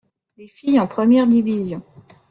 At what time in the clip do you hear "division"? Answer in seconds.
1.27-1.83